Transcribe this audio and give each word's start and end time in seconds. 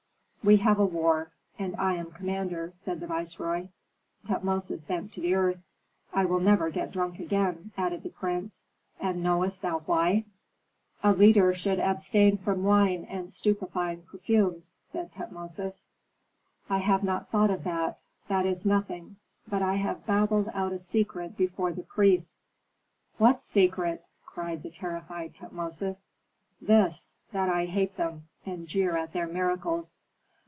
"We 0.43 0.57
have 0.57 0.79
a 0.79 0.85
war, 0.87 1.29
and 1.59 1.75
I 1.75 1.93
am 1.97 2.09
commander," 2.09 2.71
said 2.73 2.99
the 2.99 3.05
viceroy. 3.05 3.67
Tutmosis 4.25 4.85
bent 4.85 5.13
to 5.13 5.21
the 5.21 5.35
earth. 5.35 5.59
"I 6.15 6.25
will 6.25 6.39
never 6.39 6.71
get 6.71 6.91
drunk 6.91 7.19
again," 7.19 7.71
added 7.77 8.01
the 8.01 8.09
prince. 8.09 8.63
"And 8.99 9.21
knowest 9.21 9.61
thou 9.61 9.81
why?" 9.85 10.25
"A 11.03 11.13
leader 11.13 11.53
should 11.53 11.79
abstain 11.79 12.39
from 12.39 12.63
wine 12.63 13.05
and 13.07 13.31
stupefying 13.31 14.01
perfumes," 14.01 14.79
said 14.81 15.11
Tutmosis. 15.11 15.85
"I 16.67 16.79
have 16.79 17.03
not 17.03 17.29
thought 17.29 17.51
of 17.51 17.63
that, 17.65 18.03
that 18.27 18.47
is 18.47 18.65
nothing; 18.65 19.17
but 19.47 19.61
I 19.61 19.75
have 19.75 20.07
babbled 20.07 20.49
out 20.55 20.73
a 20.73 20.79
secret 20.79 21.37
before 21.37 21.71
the 21.71 21.83
priests." 21.83 22.41
"What 23.19 23.43
secret?" 23.43 24.07
cried 24.25 24.63
the 24.63 24.71
terrified 24.71 25.35
Tutmosis. 25.35 26.07
"This, 26.59 27.15
that 27.31 27.47
I 27.47 27.65
hate 27.65 27.95
them, 27.95 28.23
and 28.43 28.67
jeer 28.67 28.97
at 28.97 29.13
their 29.13 29.27
miracles." 29.27 29.99